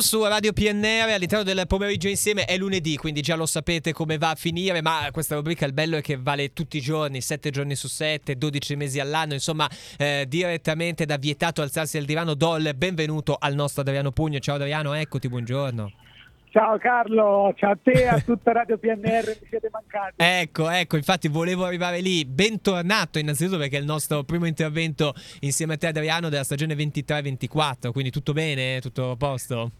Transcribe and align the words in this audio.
su 0.00 0.24
Radio 0.24 0.52
PNR 0.52 1.10
all'interno 1.10 1.44
del 1.44 1.64
pomeriggio 1.66 2.08
insieme. 2.08 2.44
È 2.44 2.56
lunedì, 2.56 2.96
quindi 2.96 3.20
già 3.20 3.34
lo 3.34 3.46
sapete 3.46 3.92
come 3.92 4.18
va 4.18 4.30
a 4.30 4.34
finire. 4.34 4.80
Ma 4.80 5.08
questa 5.12 5.34
rubrica 5.34 5.66
il 5.66 5.72
bello 5.72 5.96
è 5.96 6.00
che 6.00 6.16
vale 6.16 6.52
tutti 6.52 6.78
i 6.78 6.80
giorni, 6.80 7.20
7 7.20 7.50
giorni 7.50 7.74
su 7.74 7.88
7, 7.88 8.36
12 8.36 8.76
mesi 8.76 8.98
all'anno. 9.00 9.34
Insomma, 9.34 9.68
eh, 9.96 10.24
direttamente 10.28 11.04
da 11.04 11.16
vietato 11.16 11.62
alzarsi 11.62 11.98
al 11.98 12.04
divano. 12.04 12.34
Do 12.34 12.56
il 12.56 12.72
benvenuto 12.74 13.36
al 13.38 13.54
nostro 13.54 13.82
Adriano 13.82 14.12
Pugno. 14.12 14.38
Ciao 14.38 14.56
Adriano, 14.56 14.94
eccoti, 14.94 15.28
buongiorno. 15.28 16.09
Ciao 16.52 16.78
Carlo, 16.78 17.54
ciao 17.56 17.70
a 17.70 17.78
te 17.80 18.08
a 18.08 18.18
tutta 18.26 18.50
Radio 18.50 18.76
PNR, 18.76 19.38
mi 19.40 19.46
siete 19.48 19.68
mancati. 19.70 20.14
Ecco, 20.16 20.68
ecco, 20.68 20.96
infatti 20.96 21.28
volevo 21.28 21.64
arrivare 21.64 22.00
lì. 22.00 22.24
Bentornato 22.24 23.20
innanzitutto 23.20 23.56
perché 23.56 23.76
è 23.76 23.80
il 23.80 23.86
nostro 23.86 24.24
primo 24.24 24.46
intervento 24.46 25.14
insieme 25.40 25.74
a 25.74 25.76
te 25.76 25.86
Adriano 25.86 26.28
della 26.28 26.42
stagione 26.42 26.74
23-24, 26.74 27.92
quindi 27.92 28.10
tutto 28.10 28.32
bene, 28.32 28.80
tutto 28.80 29.12
a 29.12 29.16
posto? 29.16 29.70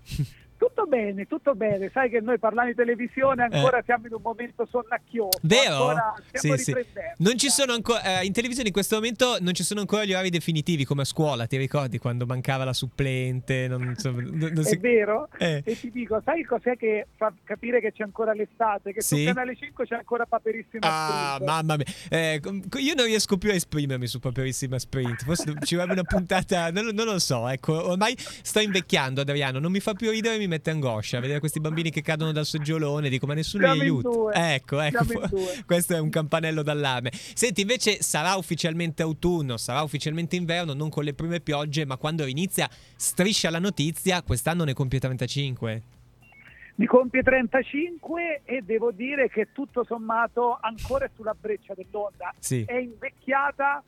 Tutto 0.91 1.03
bene, 1.03 1.27
tutto 1.27 1.55
bene. 1.55 1.91
Sai 1.93 2.11
che 2.11 2.21
noi 2.21 2.39
parlando 2.41 2.71
di 2.71 2.77
televisione 2.77 3.45
ancora 3.45 3.79
eh. 3.79 3.83
siamo 3.85 4.09
in 4.09 4.15
un 4.15 4.23
momento 4.23 4.67
sonnacchioso. 4.69 5.39
Vero? 5.43 5.95
Sì, 6.33 6.57
sì. 6.57 6.75
Non 7.19 7.39
ci 7.39 7.49
sono 7.49 7.75
ancora 7.75 8.21
eh, 8.21 8.25
in 8.25 8.33
televisione 8.33 8.69
in 8.69 8.75
questo 8.75 8.97
momento 8.97 9.37
non 9.41 9.55
ci 9.55 9.63
sono 9.63 9.81
ancora 9.81 10.05
gli 10.05 10.13
orari 10.13 10.31
definitivi 10.31 10.85
come 10.85 11.03
a 11.03 11.05
scuola, 11.05 11.47
ti 11.47 11.57
ricordi 11.57 11.99
quando 11.99 12.27
mancava 12.27 12.65
la 12.65 12.73
supplente? 12.73 13.69
Non, 13.69 13.95
so, 13.97 14.11
non, 14.11 14.51
non 14.53 14.65
si... 14.65 14.75
È 14.75 14.79
vero? 14.79 15.29
Eh. 15.39 15.63
E 15.65 15.79
ti 15.79 15.91
dico, 15.93 16.21
sai 16.25 16.43
cos'è 16.43 16.77
che 16.77 17.07
fa 17.17 17.33
capire 17.45 17.81
che 17.81 17.93
c'è 17.93 18.03
ancora 18.03 18.33
l'estate? 18.33 18.93
Che 18.93 19.01
sì? 19.01 19.17
sul 19.17 19.27
canale 19.27 19.57
5 19.57 19.87
c'è 19.87 19.95
ancora 19.95 20.27
Paperissima 20.27 20.87
ah, 20.89 21.35
Sprint. 21.35 21.51
mamma 21.51 21.77
mia. 21.77 21.87
Eh, 22.09 22.41
io 22.79 22.95
non 22.95 23.07
riesco 23.07 23.39
più 23.39 23.51
a 23.51 23.55
esprimermi 23.55 24.09
su 24.09 24.19
Paperissima 24.19 24.79
Sprint. 24.79 25.23
Forse 25.23 25.55
ci 25.63 25.77
vorrebbe 25.77 26.01
una 26.01 26.05
puntata, 26.05 26.73
non, 26.73 26.87
non, 26.87 27.07
lo 27.07 27.19
so, 27.21 27.47
ecco, 27.49 27.91
ormai 27.91 28.15
sto 28.19 28.59
invecchiando 28.59 29.21
Adriano, 29.21 29.61
non 29.61 29.71
mi 29.71 29.81
fa 29.81 29.95
più 29.95 30.11
ridere, 30.11 30.37
mi 30.39 30.49
mette 30.49 30.71
angoscia 30.71 30.80
angoscia 30.81 31.21
vedere 31.21 31.39
questi 31.39 31.61
bambini 31.61 31.91
che 31.91 32.01
cadono 32.01 32.33
dal 32.33 32.47
seggiolone. 32.47 33.09
Dico, 33.09 33.27
ma 33.27 33.35
nessuno 33.35 33.73
li 33.73 33.81
aiuta. 33.81 34.55
Ecco, 34.55 34.81
ecco. 34.81 35.05
Questo 35.67 35.95
è 35.95 35.99
un 35.99 36.09
campanello 36.09 36.63
d'allarme. 36.63 37.11
Senti, 37.13 37.61
invece 37.61 38.03
sarà 38.03 38.35
ufficialmente 38.35 39.03
autunno, 39.03 39.57
sarà 39.57 39.83
ufficialmente 39.83 40.37
inverno, 40.37 40.73
non 40.73 40.89
con 40.89 41.05
le 41.05 41.15
prime 41.15 41.41
piogge, 41.41 41.85
ma 41.85 41.97
quando 41.97 42.25
inizia 42.25 42.69
striscia 42.97 43.51
la 43.51 43.59
notizia, 43.59 44.23
quest'anno 44.23 44.65
ne 44.65 44.73
compie 44.73 44.99
35. 44.99 45.83
Mi 46.77 46.87
compie 46.87 47.23
35 47.23 48.41
e 48.45 48.63
devo 48.63 48.91
dire 48.91 49.29
che 49.29 49.49
tutto 49.53 49.85
sommato 49.85 50.57
ancora 50.59 51.05
è 51.05 51.11
sulla 51.15 51.37
breccia 51.39 51.75
dell'onda. 51.75 52.33
Sì. 52.39 52.65
È 52.67 52.75
invecchiata 52.75 53.85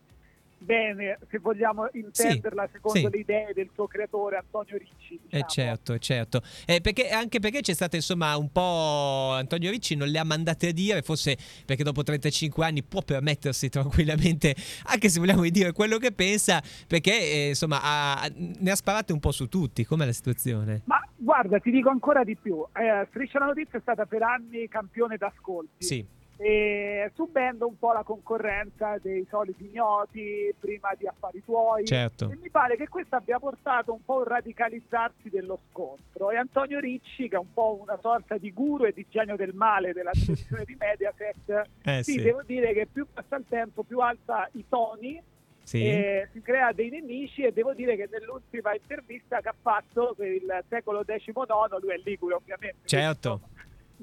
bene, 0.63 1.19
se 1.29 1.39
vogliamo 1.39 1.89
intenderla 1.93 2.69
secondo 2.73 2.99
sì. 2.99 3.09
le 3.11 3.19
idee 3.19 3.53
del 3.55 3.69
suo 3.75 3.87
creatore 3.87 4.37
Antonio 4.37 4.77
Ricci. 4.79 5.15
Eh, 5.15 5.19
diciamo. 5.19 5.43
Eh 5.43 5.45
certo, 5.49 5.99
certo. 5.99 6.43
Eh, 6.67 6.81
perché, 6.81 7.09
anche 7.11 7.41
perché 7.41 7.61
c'è 7.61 7.75
stata 7.75 7.97
insomma 7.97 8.37
un 8.37 8.51
po'... 8.51 9.33
Antonio 9.33 9.71
Ricci 9.71 9.95
non 9.97 10.09
le 10.09 10.19
ha 10.19 10.25
mandate 10.25 10.69
a 10.69 10.73
dire, 10.73 11.03
forse 11.03 11.37
perché 11.65 11.83
dopo 11.83 12.03
35 12.03 12.65
anni 12.65 12.83
può 12.83 13.03
permettersi 13.03 13.69
tranquillamente, 13.69 14.55
anche 14.85 15.09
se 15.09 15.19
vogliamo 15.19 15.43
dire 15.49 15.73
quello 15.73 15.99
che 15.99 16.13
pensa, 16.13 16.63
perché 16.87 17.13
eh, 17.13 17.49
insomma 17.49 17.81
ha, 17.83 18.31
ne 18.35 18.71
ha 18.71 18.77
sparate 18.77 19.13
un 19.13 19.21
po' 19.21 19.33
su 19.33 19.49
tutti. 19.49 19.85
Com'è 19.85 20.05
la 20.05 20.13
situazione? 20.13 20.83
Ma 20.85 21.01
guarda, 21.17 21.59
ti 21.59 21.71
dico 21.71 21.91
ancora 21.91 22.25
di 22.25 22.37
più. 22.37 22.65
Eh, 22.75 23.07
Striscia 23.11 23.39
la 23.39 23.47
notizia 23.47 23.79
è 23.79 23.83
stata 23.83 24.07
per 24.07 24.23
anni 24.23 24.69
campione 24.69 25.17
d'ascolti. 25.17 25.85
Sì 25.85 26.21
e 26.37 27.11
subendo 27.15 27.67
un 27.67 27.79
po' 27.79 27.93
la 27.93 28.03
concorrenza 28.03 28.99
dei 29.01 29.27
soliti 29.29 29.67
ignoti 29.67 30.53
prima 30.59 30.91
di 30.99 31.07
affari 31.07 31.43
tuoi 31.45 31.85
certo. 31.85 32.31
e 32.31 32.37
mi 32.41 32.51
pare 32.51 32.77
che 32.77 32.89
questo 32.89 33.17
abbia 33.17 33.39
portato 33.39 33.93
un 33.93 34.05
po' 34.05 34.19
un 34.19 34.25
radicalizzarsi 34.25 35.29
dello 35.29 35.61
scontro 35.71 36.31
e 36.31 36.37
Antonio 36.37 36.81
Ricci 36.81 37.29
che 37.29 37.37
è 37.37 37.39
un 37.39 37.53
po' 37.53 37.79
una 37.81 37.99
sorta 38.01 38.39
di 38.39 38.53
guru 38.53 38.87
e 38.87 38.93
di 38.93 39.07
genio 39.09 39.37
del 39.37 39.55
male 39.55 39.93
della 39.93 40.11
televisione 40.13 40.65
di 40.65 40.77
Mediaset 40.79 41.69
eh, 41.85 42.03
sì, 42.03 42.13
sì, 42.13 42.23
devo 42.23 42.43
dire 42.45 42.73
che 42.73 42.89
più 42.91 43.07
passa 43.13 43.37
il 43.37 43.45
tempo 43.49 43.83
più 43.83 44.01
alza 44.01 44.49
i 44.53 44.65
toni 44.69 45.23
sì. 45.63 46.25
si 46.33 46.41
crea 46.41 46.73
dei 46.73 46.91
nemici 46.91 47.43
e 47.43 47.53
devo 47.53 47.73
dire 47.73 47.95
che 47.97 48.09
nell'ultima 48.11 48.75
intervista 48.75 49.41
che 49.41 49.49
ha 49.49 49.55
fatto 49.61 50.15
per 50.17 50.27
il 50.27 50.65
secolo 50.69 51.05
XIX 51.05 51.79
lui 51.81 51.93
è 51.93 52.01
ligure 52.05 52.35
ovviamente 52.35 52.89
certo 52.89 53.39
quindi, 53.39 53.52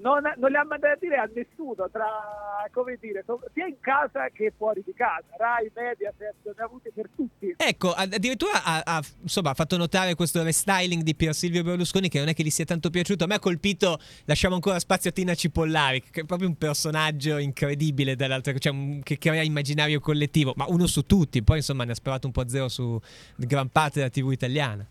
non, 0.02 0.22
non, 0.38 0.52
le 0.52 0.58
ha 0.58 0.64
mandate 0.64 0.94
a 0.94 0.98
dire 1.00 1.16
a 1.18 1.30
nessuno, 1.34 1.90
tra, 1.92 2.08
come 2.72 2.98
dire, 3.00 3.24
sia 3.54 3.68
in 3.68 3.80
casa 3.80 4.30
che 4.30 4.54
fuori 4.56 4.82
di 4.86 4.94
casa. 4.94 5.26
Rai, 5.38 5.72
Mediaset, 5.74 6.36
ne 6.44 6.54
ha 6.58 6.64
avute 6.64 6.92
per 6.94 7.10
tutti. 7.16 7.54
Ecco, 7.58 7.92
addirittura 7.92 8.64
ha, 8.64 8.82
ha, 8.84 9.02
insomma, 9.22 9.54
fatto 9.54 9.78
notare 9.78 10.16
questo 10.16 10.44
restyling 10.44 11.04
di 11.04 11.16
Pier 11.16 11.34
Silvio 11.34 11.64
Berlusconi 11.64 12.10
che 12.10 12.20
non 12.20 12.30
è 12.30 12.34
che 12.34 12.44
gli 12.44 12.50
sia 12.50 12.66
tanto 12.66 12.90
piaciuto. 12.90 13.24
A 13.24 13.28
me 13.28 13.36
ha 13.36 13.40
colpito, 13.40 14.00
lasciamo 14.26 14.56
ancora 14.56 14.80
spazio 14.80 15.10
a 15.10 15.14
Tina 15.14 15.36
Cipollari, 15.36 16.02
che 16.10 16.22
è 16.22 16.26
proprio 16.26 16.48
un 16.48 16.58
personaggio 16.58 17.38
incredibile 17.38 18.16
dall'altra, 18.16 18.58
cioè 18.58 19.00
che 19.04 19.18
crea 19.18 19.42
immaginario 19.42 20.00
collettivo, 20.00 20.54
ma 20.56 20.66
uno 20.68 20.88
su 20.88 21.06
tutti. 21.06 21.44
Poi 21.44 21.58
insomma 21.58 21.84
ne 21.84 21.92
ha 21.92 21.96
sparato 21.96 22.28
un 22.28 22.34
po' 22.34 22.42
a 22.42 22.48
zero 22.48 22.70
su 22.70 23.00
gran 23.36 23.70
parte 23.70 24.00
della 24.00 24.10
TV 24.10 24.32
italiana. 24.32 24.88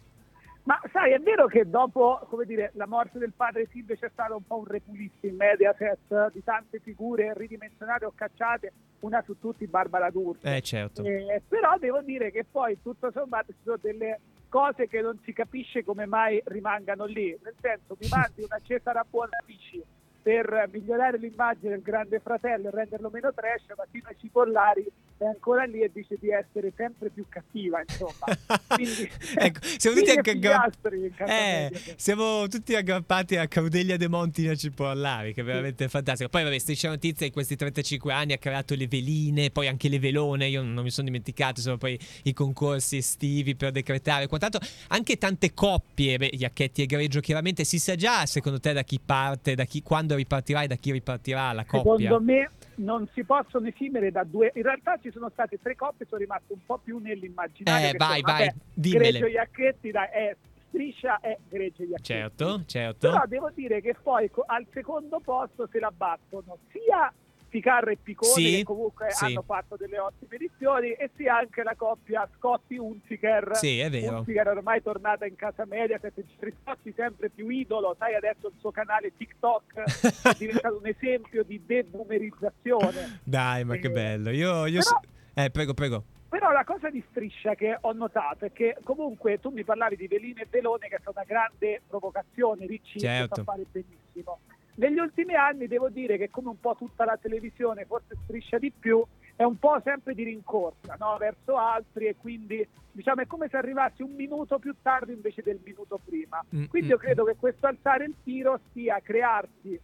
Ma 0.69 0.79
sai, 0.93 1.13
è 1.13 1.19
vero 1.19 1.47
che 1.47 1.67
dopo 1.67 2.21
come 2.29 2.45
dire, 2.45 2.73
la 2.75 2.87
morte 2.87 3.19
del 3.19 3.33
padre 3.35 3.67
Silvio 3.71 3.97
c'è 3.97 4.11
stato 4.13 4.37
un 4.37 4.47
po' 4.47 4.59
un 4.59 4.67
repulizio 4.67 5.27
in 5.27 5.37
Mediaset 5.37 6.31
di 6.31 6.45
tante 6.45 6.79
figure 6.81 7.33
ridimensionate 7.35 8.05
o 8.05 8.13
cacciate, 8.15 8.73
una 9.01 9.23
su 9.23 9.39
tutti 9.39 9.67
Barbara 9.67 10.11
D'Urso. 10.11 10.47
Eh, 10.47 10.61
certo. 10.61 11.03
Eh, 11.03 11.41
però 11.49 11.79
devo 11.79 12.03
dire 12.03 12.31
che 12.31 12.45
poi 12.45 12.83
tutto 12.83 13.11
sommato 13.11 13.53
ci 13.53 13.61
sono 13.65 13.79
delle 13.81 14.21
cose 14.51 14.89
che 14.89 15.01
non 15.01 15.19
si 15.25 15.33
capisce 15.33 15.83
come 15.85 16.05
mai 16.05 16.39
rimangano 16.45 17.07
lì. 17.07 17.35
Nel 17.43 17.55
senso, 17.59 17.97
mi 17.99 18.09
mandi 18.11 18.43
una 18.43 18.61
Cesara 18.63 19.07
Buonamici 19.09 19.83
per 20.21 20.69
migliorare 20.71 21.17
l'immagine 21.17 21.71
del 21.71 21.83
grande 21.83 22.21
fratello 22.21 22.69
e 22.69 22.73
renderlo 22.73 23.09
meno 23.09 23.33
trash, 23.33 23.75
ma 23.75 23.87
Tina 23.91 24.11
Cipollari 24.19 24.87
è 25.19 25.27
ancora 25.27 25.65
lì 25.65 25.81
e 25.81 25.91
dice 25.93 26.17
di 26.21 26.31
essere 26.31 26.73
sempre 26.77 27.11
più 27.11 27.25
cattiva, 27.29 27.81
insomma. 27.81 28.37
Quindi, 28.69 29.11
ecco, 29.35 29.59
siamo 29.63 29.97
tutti 29.97 30.11
anche 30.11 30.31
aggrappati. 30.31 31.13
Eh, 31.27 31.71
siamo 31.97 32.47
tutti 32.47 32.75
aggrappati 32.75 33.37
a 33.37 33.49
Caudelia 33.49 33.97
De 33.97 34.09
Monti 34.09 34.47
e 34.47 34.57
Cipollari, 34.57 35.35
che 35.35 35.41
è 35.41 35.45
veramente 35.45 35.85
sì. 35.85 35.91
fantastico. 35.91 36.31
Poi, 36.31 36.45
vabbè, 36.45 36.59
Striscia 36.59 36.89
Notizia 36.89 37.27
in 37.27 37.33
questi 37.33 37.57
35 37.57 38.13
anni 38.13 38.33
ha 38.33 38.39
creato 38.39 38.75
le 38.77 38.87
veline, 38.87 39.51
poi 39.51 39.67
anche 39.67 39.89
le 39.89 39.99
velone. 39.99 40.47
Io 40.47 40.63
non 40.63 40.85
mi 40.85 40.91
sono 40.91 41.07
dimenticato, 41.07 41.61
sono 41.61 41.79
poi 41.79 41.99
i 42.25 42.33
concorsi 42.33 42.99
estivi 42.99 43.57
per 43.57 43.73
decretare. 43.73 44.29
Quantanto, 44.29 44.61
anche 44.89 45.19
tante 45.19 45.53
coppie, 45.53 46.17
beh, 46.17 46.31
Iacchetti 46.33 46.83
e 46.83 46.87
Greggio, 46.87 47.21
chiaramente 47.21 47.65
si 47.65 47.79
sa 47.81 47.97
già, 47.97 48.25
secondo 48.27 48.61
te, 48.61 48.73
da 48.73 48.83
chi 48.85 49.01
parte, 49.05 49.57
da 49.57 49.65
chi, 49.65 49.83
quando 49.83 50.15
ripartirà 50.15 50.63
e 50.63 50.69
da 50.69 50.77
chi 50.77 50.93
ripartirà 50.93 51.53
la 51.53 51.65
coppia? 51.65 52.09
Secondo 52.09 52.21
me 52.21 52.51
non 52.79 53.09
si 53.13 53.25
possono 53.25 53.69
esimere 53.69 54.11
da 54.11 54.25
due. 54.25 54.53
In 54.55 54.63
realtà 54.63 54.99
ci 55.01 55.11
sono 55.11 55.31
state 55.31 55.59
tre 55.61 55.75
coppie, 55.77 56.07
sono 56.07 56.21
rimaste 56.21 56.53
un 56.53 56.65
po' 56.65 56.79
più 56.79 56.99
nell'immaginario. 56.99 57.89
Eh, 57.89 57.97
vai, 57.97 58.21
sono, 58.21 58.33
vai, 58.33 58.47
vabbè, 58.47 58.55
dimmele. 58.75 59.11
Greggio 59.11 59.27
Iacchetti 59.27 59.91
da, 59.91 60.11
è 60.11 60.37
Striscia 60.69 61.21
e 61.21 61.39
Greggio 61.49 61.83
Iacchetti. 61.83 62.03
Certo, 62.03 62.63
certo. 62.67 63.11
Però 63.11 63.25
devo 63.27 63.51
dire 63.55 63.81
che 63.81 63.95
poi 64.01 64.31
al 64.47 64.67
secondo 64.73 65.21
posto 65.21 65.69
se 65.71 65.79
la 65.79 65.91
battono 65.91 66.59
sia 66.71 67.13
Ficarra 67.49 67.91
e 67.91 67.99
Piccone 68.03 68.33
sì, 68.33 68.57
che 68.57 68.63
comunque 68.65 69.11
sì. 69.11 69.25
hanno 69.25 69.43
fatto 69.43 69.77
delle 69.77 69.99
ottime 69.99 70.37
edizioni 70.37 70.93
e 70.93 71.11
sia 71.17 71.39
anche 71.39 71.63
la 71.63 71.75
coppia 71.75 72.29
Scotti-Unziker 72.37 73.57
sì 73.57 73.81
è 73.81 73.91
vero. 73.91 74.19
Unziker 74.19 74.49
ormai 74.49 74.83
tornata 74.83 75.27
in 75.27 75.35
casa 75.37 75.65
media 75.65 75.99
Scotti 75.99 76.93
sempre 76.95 77.31
più 77.31 77.49
idolo 77.49 77.97
sai 77.99 78.15
adesso 78.15 78.49
il 78.49 78.55
suo 78.59 78.71
canale 78.71 79.13
TikTok 79.17 79.75
è 79.75 80.35
diventato 80.39 80.79
un 80.79 80.87
esempio 80.87 81.43
di 81.43 81.61
debumerizzazione 81.65 83.21
dai 83.25 83.65
ma 83.65 83.75
e... 83.75 83.79
che 83.79 83.91
bello. 83.91 84.31
Io, 84.31 84.67
io 84.67 84.81
Però... 84.83 85.45
eh 85.45 85.51
prego 85.51 85.75
prego. 85.75 86.05
Però 86.29 86.51
la 86.51 86.65
cosa 86.65 86.91
di 86.91 87.03
striscia 87.09 87.55
che 87.55 87.79
ho 87.81 87.93
notato 87.93 88.45
è 88.45 88.53
che 88.53 88.77
comunque 88.85 89.41
tu 89.41 89.49
mi 89.49 89.65
parlavi 89.65 89.97
di 89.97 90.07
Velino 90.07 90.43
e 90.43 90.47
Velone 90.51 90.89
che 90.89 90.97
è 90.97 91.01
stata 91.01 91.21
una 91.21 91.27
grande 91.27 91.81
provocazione, 91.89 92.67
Ricci 92.67 92.99
certo. 92.99 93.37
sa 93.37 93.45
fare 93.45 93.65
benissimo 93.71 94.41
negli 94.79 94.99
ultimi 94.99 95.35
anni 95.35 95.67
devo 95.67 95.89
dire 95.89 96.17
che 96.17 96.31
come 96.31 96.49
un 96.49 96.61
po' 96.61 96.75
tutta 96.77 97.05
la 97.05 97.19
televisione, 97.21 97.85
forse 97.85 98.17
striscia 98.25 98.59
di 98.59 98.73
più, 98.77 99.05
è 99.35 99.43
un 99.43 99.59
po' 99.59 99.81
sempre 99.85 100.15
di 100.15 100.25
rincorsa 100.25 100.97
no? 100.99 101.17
verso 101.19 101.57
altri 101.57 102.07
e 102.07 102.17
quindi 102.17 102.67
diciamo 102.91 103.23
è 103.23 103.27
come 103.27 103.49
se 103.49 103.57
arrivassi 103.57 104.03
un 104.03 104.15
minuto 104.15 104.59
più 104.59 104.75
tardi 104.81 105.13
invece 105.13 105.43
del 105.43 105.61
minuto 105.65 106.01
prima. 106.05 106.45
Mm, 106.55 106.65
quindi 106.65 106.91
io 106.91 106.97
mm, 106.97 107.01
credo 107.01 107.23
mm. 107.23 107.27
che 107.27 107.37
questo 107.37 107.67
alzare 107.67 108.05
il 108.05 108.15
tiro 108.23 108.61
sia 108.73 109.01
crearsi 109.01 109.79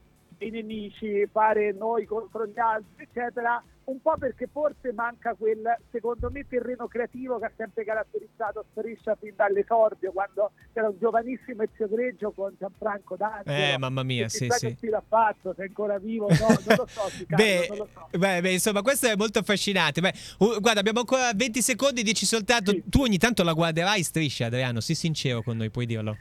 dei 0.44 0.50
nemici, 0.50 1.26
fare 1.30 1.72
noi 1.72 2.04
contro 2.04 2.46
gli 2.46 2.58
altri, 2.58 3.04
eccetera, 3.04 3.62
un 3.84 4.00
po' 4.00 4.16
perché 4.18 4.48
forse 4.50 4.92
manca 4.92 5.34
quel, 5.34 5.62
secondo 5.90 6.30
me, 6.30 6.46
terreno 6.48 6.86
creativo 6.86 7.38
che 7.38 7.46
ha 7.46 7.52
sempre 7.56 7.84
caratterizzato 7.84 8.64
Striscia 8.70 9.16
fin 9.20 9.34
dall'esordio, 9.36 10.12
quando 10.12 10.52
era 10.72 10.88
un 10.88 10.96
giovanissimo 10.98 11.62
Ezio 11.62 11.88
Greggio 11.88 12.32
con 12.32 12.54
Gianfranco 12.58 13.16
D'Angelo. 13.16 13.74
Eh, 13.74 13.78
mamma 13.78 14.02
mia, 14.02 14.28
sì, 14.28 14.48
sì. 14.50 14.74
Che 14.74 14.88
l'ha 14.88 15.02
fatto, 15.06 15.52
se 15.54 15.64
è 15.64 15.66
ancora 15.66 15.98
vivo, 15.98 16.28
no, 16.28 16.36
non 16.36 16.76
lo 16.76 16.86
so. 16.88 17.10
beh, 17.28 17.66
non 17.68 17.78
lo 17.78 17.88
so. 17.92 18.08
Beh, 18.18 18.40
beh, 18.40 18.52
insomma, 18.52 18.82
questo 18.82 19.06
è 19.06 19.16
molto 19.16 19.38
affascinante. 19.38 20.00
Beh, 20.00 20.12
uh, 20.38 20.60
guarda, 20.60 20.80
abbiamo 20.80 21.00
ancora 21.00 21.30
20 21.34 21.60
secondi, 21.60 22.02
dici 22.02 22.24
soltanto, 22.26 22.70
sì. 22.70 22.84
tu 22.88 23.02
ogni 23.02 23.18
tanto 23.18 23.42
la 23.42 23.52
guarderai 23.52 24.02
Striscia, 24.02 24.46
Adriano, 24.46 24.80
sii 24.80 24.94
sincero 24.94 25.42
con 25.42 25.56
noi, 25.56 25.70
puoi 25.70 25.86
dirlo. 25.86 26.16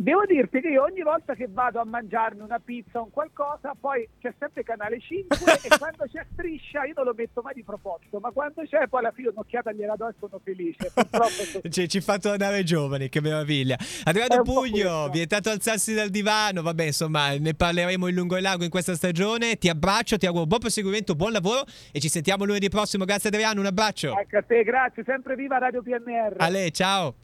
Devo 0.00 0.24
dirti 0.24 0.62
che 0.62 0.68
io 0.68 0.82
ogni 0.84 1.02
volta 1.02 1.34
che 1.34 1.46
vado 1.46 1.78
a 1.78 1.84
mangiarmi 1.84 2.40
una 2.40 2.58
pizza 2.58 3.00
o 3.00 3.04
un 3.04 3.10
qualcosa, 3.10 3.74
poi 3.78 4.08
c'è 4.18 4.32
sempre 4.38 4.62
canale 4.62 4.98
5 4.98 5.36
e 5.60 5.68
quando 5.76 6.06
c'è 6.10 6.24
striscia 6.32 6.86
io 6.86 6.94
non 6.96 7.04
lo 7.04 7.12
metto 7.14 7.42
mai 7.42 7.52
di 7.52 7.62
proposito, 7.62 8.18
ma 8.18 8.30
quando 8.30 8.62
c'è 8.62 8.88
poi 8.88 9.00
alla 9.00 9.10
fine 9.10 9.28
un'occhiata 9.28 9.72
gliela 9.72 9.96
do 9.96 10.08
e 10.08 10.14
sono 10.18 10.40
felice. 10.42 10.90
Purtroppo 10.94 11.26
è 11.26 11.60
così. 11.60 11.88
Ci, 11.88 12.00
fa 12.00 12.16
tornare 12.16 12.62
giovani, 12.62 13.10
che 13.10 13.20
meraviglia. 13.20 13.76
Adriano 14.04 14.36
un 14.36 14.42
Pugno, 14.42 15.10
vietato 15.10 15.50
alzarsi 15.50 15.92
dal 15.92 16.08
divano. 16.08 16.62
Vabbè, 16.62 16.84
insomma, 16.84 17.36
ne 17.36 17.52
parleremo 17.52 18.06
in 18.06 18.14
lungo 18.14 18.36
e 18.36 18.40
largo 18.40 18.64
in 18.64 18.70
questa 18.70 18.94
stagione. 18.94 19.56
Ti 19.56 19.68
abbraccio, 19.68 20.16
ti 20.16 20.24
auguro 20.24 20.46
buon 20.46 20.60
proseguimento, 20.60 21.14
buon 21.14 21.32
lavoro 21.32 21.64
e 21.92 22.00
ci 22.00 22.08
sentiamo 22.08 22.46
lunedì 22.46 22.70
prossimo. 22.70 23.04
Grazie 23.04 23.28
Adriano, 23.28 23.60
un 23.60 23.66
abbraccio. 23.66 24.18
Ecco 24.18 24.38
a 24.38 24.42
te, 24.42 24.62
grazie, 24.62 25.04
sempre 25.04 25.34
viva 25.34 25.58
Radio 25.58 25.82
PNR. 25.82 26.36
Ale, 26.38 26.70
ciao. 26.70 27.16